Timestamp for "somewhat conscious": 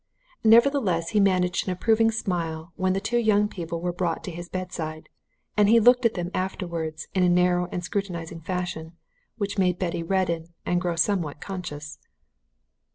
10.95-11.99